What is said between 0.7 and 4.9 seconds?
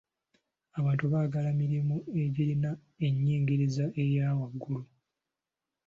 Abantu baagala mirimu egirina ennyingiza eya wagulu.